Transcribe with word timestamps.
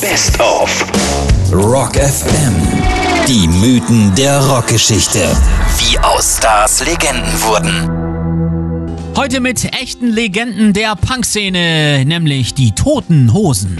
Best 0.00 0.40
of 0.40 0.86
Rock 1.52 1.96
FM. 1.96 2.54
Die 3.28 3.46
Mythen 3.46 4.14
der 4.14 4.40
Rockgeschichte. 4.40 5.18
Wie 5.78 5.98
aus 5.98 6.38
Stars 6.38 6.82
Legenden 6.86 7.42
wurden. 7.42 9.14
Heute 9.16 9.40
mit 9.40 9.62
echten 9.78 10.06
Legenden 10.06 10.72
der 10.72 10.96
Punkszene, 10.96 12.04
nämlich 12.06 12.54
die 12.54 12.72
Toten 12.72 13.34
Hosen. 13.34 13.78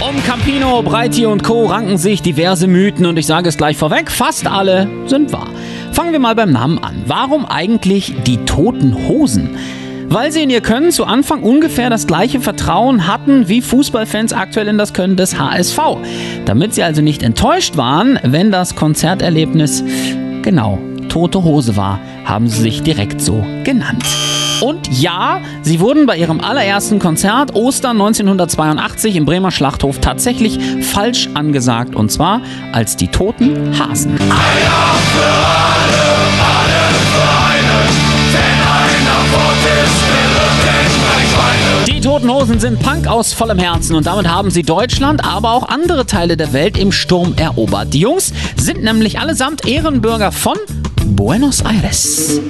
Um 0.00 0.24
Campino, 0.24 0.82
Breiti 0.82 1.26
und 1.26 1.42
Co. 1.42 1.66
ranken 1.66 1.98
sich 1.98 2.22
diverse 2.22 2.66
Mythen 2.66 3.04
und 3.04 3.18
ich 3.18 3.26
sage 3.26 3.50
es 3.50 3.58
gleich 3.58 3.76
vorweg, 3.76 4.10
fast 4.10 4.46
alle 4.46 4.88
sind 5.06 5.30
wahr. 5.32 5.48
Fangen 5.92 6.12
wir 6.12 6.20
mal 6.20 6.34
beim 6.34 6.52
Namen 6.52 6.78
an. 6.78 7.02
Warum 7.06 7.44
eigentlich 7.44 8.14
die 8.24 8.38
Toten 8.46 9.08
Hosen? 9.08 9.58
Weil 10.14 10.30
sie 10.30 10.44
in 10.44 10.50
ihr 10.50 10.60
Können 10.60 10.92
zu 10.92 11.06
Anfang 11.06 11.42
ungefähr 11.42 11.90
das 11.90 12.06
gleiche 12.06 12.40
Vertrauen 12.40 13.08
hatten 13.08 13.48
wie 13.48 13.60
Fußballfans 13.60 14.32
aktuell 14.32 14.68
in 14.68 14.78
das 14.78 14.92
Können 14.94 15.16
des 15.16 15.40
HSV. 15.40 15.76
Damit 16.44 16.72
sie 16.72 16.84
also 16.84 17.02
nicht 17.02 17.24
enttäuscht 17.24 17.76
waren, 17.76 18.20
wenn 18.22 18.52
das 18.52 18.76
Konzerterlebnis 18.76 19.82
genau 20.42 20.78
tote 21.08 21.42
Hose 21.42 21.76
war, 21.76 21.98
haben 22.24 22.46
sie 22.46 22.62
sich 22.62 22.84
direkt 22.84 23.20
so 23.20 23.44
genannt. 23.64 24.04
Und 24.60 24.88
ja, 25.00 25.40
sie 25.62 25.80
wurden 25.80 26.06
bei 26.06 26.16
ihrem 26.16 26.40
allerersten 26.40 27.00
Konzert 27.00 27.56
Ostern 27.56 28.00
1982 28.00 29.16
im 29.16 29.24
Bremer 29.24 29.50
Schlachthof 29.50 29.98
tatsächlich 29.98 30.60
falsch 30.80 31.28
angesagt 31.34 31.96
und 31.96 32.12
zwar 32.12 32.40
als 32.70 32.96
die 32.96 33.08
toten 33.08 33.76
Hasen. 33.76 34.14
Einer 34.14 34.30
für 34.30 35.83
Toten 42.14 42.30
Hosen 42.30 42.60
sind 42.60 42.78
Punk 42.78 43.08
aus 43.08 43.32
vollem 43.32 43.58
Herzen 43.58 43.96
und 43.96 44.06
damit 44.06 44.28
haben 44.28 44.48
sie 44.48 44.62
Deutschland, 44.62 45.24
aber 45.24 45.50
auch 45.50 45.68
andere 45.68 46.06
Teile 46.06 46.36
der 46.36 46.52
Welt 46.52 46.78
im 46.78 46.92
Sturm 46.92 47.34
erobert. 47.36 47.92
Die 47.92 47.98
Jungs 47.98 48.32
sind 48.56 48.84
nämlich 48.84 49.18
allesamt 49.18 49.66
Ehrenbürger 49.66 50.30
von 50.30 50.56
Buenos 51.04 51.60
Aires. 51.62 52.40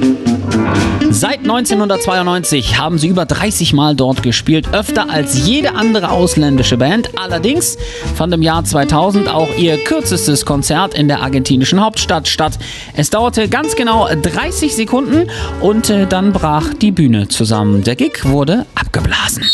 Seit 1.10 1.40
1992 1.40 2.78
haben 2.78 2.98
sie 2.98 3.08
über 3.08 3.26
30 3.26 3.72
Mal 3.72 3.96
dort 3.96 4.22
gespielt, 4.22 4.68
öfter 4.72 5.10
als 5.10 5.46
jede 5.46 5.74
andere 5.74 6.10
ausländische 6.10 6.76
Band. 6.76 7.10
Allerdings 7.18 7.76
fand 8.14 8.32
im 8.32 8.42
Jahr 8.42 8.64
2000 8.64 9.28
auch 9.28 9.48
ihr 9.56 9.82
kürzestes 9.82 10.46
Konzert 10.46 10.94
in 10.94 11.08
der 11.08 11.22
argentinischen 11.22 11.80
Hauptstadt 11.80 12.28
statt. 12.28 12.58
Es 12.94 13.10
dauerte 13.10 13.48
ganz 13.48 13.74
genau 13.76 14.08
30 14.08 14.74
Sekunden 14.74 15.28
und 15.60 15.90
äh, 15.90 16.06
dann 16.06 16.32
brach 16.32 16.74
die 16.74 16.92
Bühne 16.92 17.28
zusammen. 17.28 17.82
Der 17.82 17.96
Gig 17.96 18.24
wurde 18.24 18.66
abgeblasen. 18.74 19.44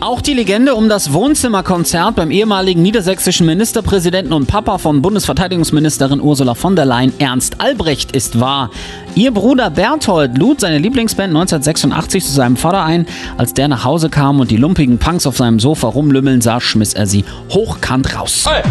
Auch 0.00 0.20
die 0.20 0.32
Legende 0.32 0.76
um 0.76 0.88
das 0.88 1.12
Wohnzimmerkonzert 1.12 2.14
beim 2.14 2.30
ehemaligen 2.30 2.82
niedersächsischen 2.82 3.46
Ministerpräsidenten 3.46 4.32
und 4.32 4.46
Papa 4.46 4.78
von 4.78 5.02
Bundesverteidigungsministerin 5.02 6.20
Ursula 6.20 6.54
von 6.54 6.76
der 6.76 6.84
Leyen, 6.84 7.12
Ernst 7.18 7.60
Albrecht, 7.60 8.12
ist 8.12 8.38
wahr. 8.38 8.70
Ihr 9.16 9.32
Bruder 9.32 9.70
Berthold 9.70 10.38
lud 10.38 10.60
seine 10.60 10.78
Lieblingsband 10.78 11.30
1986 11.30 12.24
zu 12.24 12.30
seinem 12.30 12.56
Vater 12.56 12.84
ein. 12.84 13.06
Als 13.38 13.54
der 13.54 13.66
nach 13.66 13.82
Hause 13.82 14.08
kam 14.08 14.38
und 14.38 14.52
die 14.52 14.56
lumpigen 14.56 14.98
Punks 14.98 15.26
auf 15.26 15.36
seinem 15.36 15.58
Sofa 15.58 15.88
rumlümmeln 15.88 16.42
sah, 16.42 16.60
schmiss 16.60 16.94
er 16.94 17.08
sie 17.08 17.24
hochkant 17.50 18.16
raus. 18.16 18.44
Hey, 18.48 18.62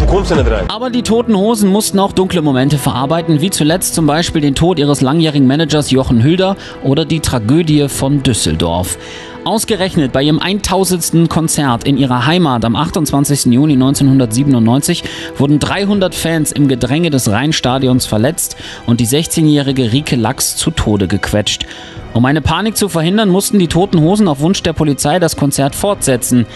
du 0.00 0.06
kommst 0.06 0.32
ja 0.32 0.36
nicht 0.36 0.50
rein. 0.50 0.68
Aber 0.68 0.90
die 0.90 1.02
Toten 1.02 1.36
Hosen 1.36 1.70
mussten 1.70 2.00
auch 2.00 2.10
dunkle 2.10 2.42
Momente 2.42 2.76
verarbeiten, 2.76 3.40
wie 3.40 3.50
zuletzt 3.50 3.94
zum 3.94 4.08
Beispiel 4.08 4.40
den 4.40 4.56
Tod 4.56 4.80
ihres 4.80 5.00
langjährigen 5.00 5.46
Managers 5.46 5.92
Jochen 5.92 6.24
Hülder 6.24 6.56
oder 6.82 7.04
die 7.04 7.20
Tragödie 7.20 7.88
von 7.88 8.24
Düsseldorf. 8.24 8.98
Ausgerechnet 9.44 10.12
bei 10.12 10.22
ihrem 10.22 10.38
1000. 10.38 11.28
Konzert 11.28 11.84
in 11.84 11.96
ihrer 11.96 12.26
Heimat 12.26 12.64
am 12.64 12.76
28. 12.76 13.46
Juni 13.46 13.72
1997 13.72 15.02
wurden 15.36 15.58
300 15.58 16.14
Fans 16.14 16.52
im 16.52 16.68
Gedränge 16.68 17.10
des 17.10 17.28
Rheinstadions 17.28 18.06
verletzt 18.06 18.56
und 18.86 19.00
die 19.00 19.06
16-jährige 19.06 19.92
Rike 19.92 20.14
Lachs 20.14 20.56
zu 20.56 20.70
Tode 20.70 21.08
gequetscht. 21.08 21.66
Um 22.14 22.24
eine 22.24 22.40
Panik 22.40 22.76
zu 22.76 22.88
verhindern, 22.88 23.30
mussten 23.30 23.58
die 23.58 23.68
Toten 23.68 24.00
Hosen 24.00 24.28
auf 24.28 24.40
Wunsch 24.40 24.62
der 24.62 24.74
Polizei 24.74 25.18
das 25.18 25.36
Konzert 25.36 25.74
fortsetzen. 25.74 26.46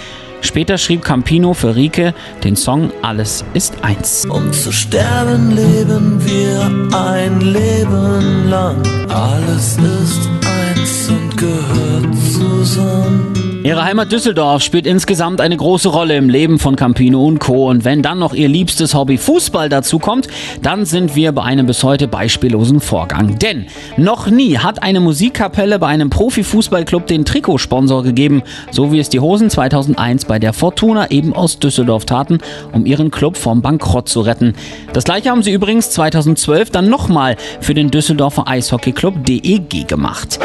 Später 0.42 0.78
schrieb 0.78 1.02
Campino 1.02 1.54
für 1.54 1.74
Rike 1.74 2.14
den 2.44 2.54
Song 2.54 2.92
Alles 3.02 3.44
ist 3.54 3.82
eins. 3.82 4.26
Um 4.26 4.52
zu 4.52 4.70
sterben 4.70 5.50
leben 5.50 6.24
wir 6.24 6.96
ein 6.96 7.40
Leben 7.40 8.05
lang. 8.46 8.82
Alles 9.08 9.76
ist 9.76 10.28
eins 10.44 11.08
und 11.08 11.36
gehört 11.36 12.14
zusammen. 12.32 13.45
Ihre 13.66 13.82
Heimat 13.82 14.12
Düsseldorf 14.12 14.62
spielt 14.62 14.86
insgesamt 14.86 15.40
eine 15.40 15.56
große 15.56 15.88
Rolle 15.88 16.16
im 16.16 16.28
Leben 16.28 16.60
von 16.60 16.76
Campino 16.76 17.26
und 17.26 17.40
Co. 17.40 17.68
Und 17.68 17.84
wenn 17.84 18.00
dann 18.00 18.20
noch 18.20 18.32
ihr 18.32 18.46
liebstes 18.46 18.94
Hobby 18.94 19.18
Fußball 19.18 19.68
dazu 19.68 19.98
kommt, 19.98 20.28
dann 20.62 20.84
sind 20.84 21.16
wir 21.16 21.32
bei 21.32 21.42
einem 21.42 21.66
bis 21.66 21.82
heute 21.82 22.06
beispiellosen 22.06 22.78
Vorgang. 22.78 23.40
Denn 23.40 23.66
noch 23.96 24.28
nie 24.28 24.58
hat 24.58 24.84
eine 24.84 25.00
Musikkapelle 25.00 25.80
bei 25.80 25.88
einem 25.88 26.10
Profifußballclub 26.10 27.08
den 27.08 27.24
Trikotsponsor 27.24 28.04
gegeben, 28.04 28.44
so 28.70 28.92
wie 28.92 29.00
es 29.00 29.08
die 29.08 29.18
Hosen 29.18 29.50
2001 29.50 30.26
bei 30.26 30.38
der 30.38 30.52
Fortuna 30.52 31.10
eben 31.10 31.34
aus 31.34 31.58
Düsseldorf 31.58 32.04
taten, 32.04 32.38
um 32.70 32.86
ihren 32.86 33.10
Club 33.10 33.36
vom 33.36 33.62
Bankrott 33.62 34.08
zu 34.08 34.20
retten. 34.20 34.54
Das 34.92 35.02
gleiche 35.02 35.30
haben 35.30 35.42
sie 35.42 35.50
übrigens 35.50 35.90
2012 35.90 36.70
dann 36.70 36.88
nochmal 36.88 37.34
für 37.60 37.74
den 37.74 37.90
Düsseldorfer 37.90 38.46
Eishockeyclub 38.46 39.24
DEG 39.24 39.88
gemacht. 39.88 40.38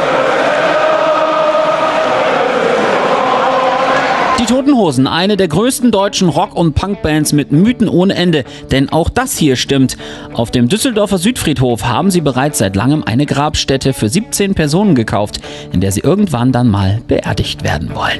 Toten 4.51 4.75
Hosen, 4.75 5.07
eine 5.07 5.37
der 5.37 5.47
größten 5.47 5.91
deutschen 5.91 6.27
Rock- 6.27 6.57
und 6.57 6.73
Punkbands 6.73 7.31
mit 7.31 7.53
Mythen 7.53 7.87
ohne 7.87 8.15
Ende. 8.15 8.43
Denn 8.69 8.89
auch 8.89 9.07
das 9.07 9.37
hier 9.37 9.55
stimmt. 9.55 9.95
Auf 10.33 10.51
dem 10.51 10.67
Düsseldorfer 10.67 11.19
Südfriedhof 11.19 11.85
haben 11.85 12.11
sie 12.11 12.19
bereits 12.19 12.57
seit 12.57 12.75
langem 12.75 13.01
eine 13.05 13.25
Grabstätte 13.25 13.93
für 13.93 14.09
17 14.09 14.53
Personen 14.53 14.93
gekauft, 14.93 15.39
in 15.71 15.79
der 15.79 15.93
sie 15.93 16.01
irgendwann 16.01 16.51
dann 16.51 16.67
mal 16.67 16.99
beerdigt 17.07 17.63
werden 17.63 17.95
wollen. 17.95 18.19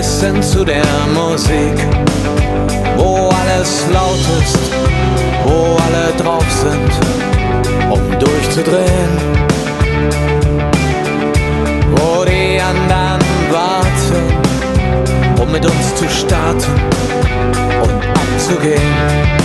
bis 0.00 0.22
hin 0.22 0.42
zu 0.42 0.64
der 0.64 0.82
Musik 1.12 1.76
wo 2.96 3.28
alles 3.28 3.84
laut 3.92 4.24
ist, 4.40 4.58
wo 5.44 5.76
alle 5.84 6.10
drauf 6.16 6.46
sind, 6.64 6.92
um 7.90 8.18
durchzudrehen. 8.18 9.12
Wo 11.96 12.24
die 12.24 12.58
anderen 12.60 13.20
warten, 13.50 15.42
um 15.42 15.52
mit 15.52 15.66
uns 15.66 15.94
zu 15.96 16.08
starten 16.08 16.72
und 17.82 18.02
abzugehen. 18.22 19.39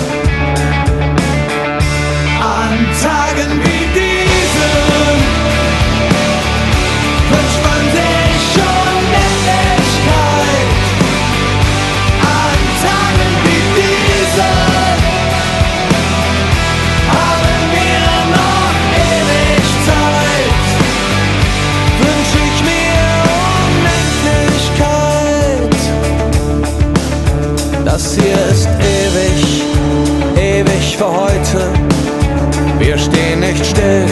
recht 33.56 33.66
schnell. 33.66 34.05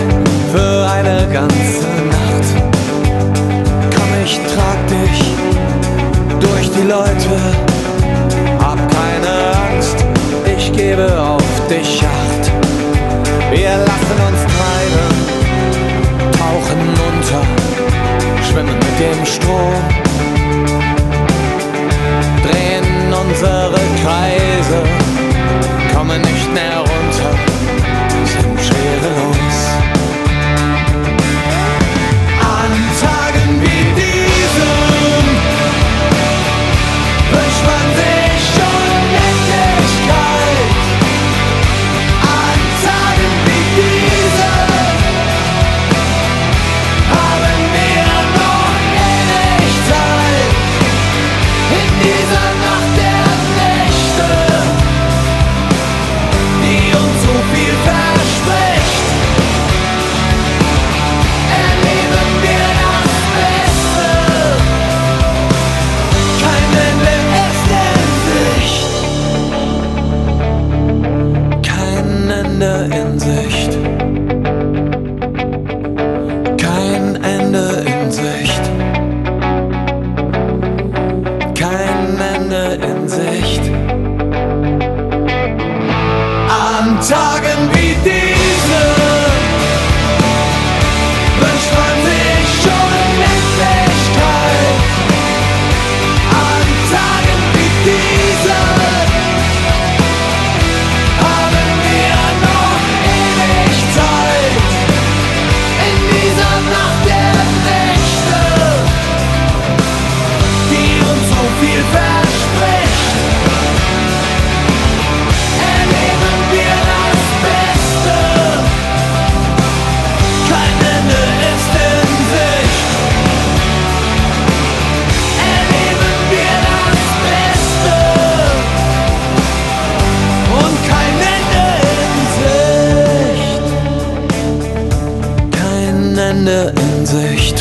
Ende 136.45 136.73
in 136.75 137.05
Sicht. 137.05 137.52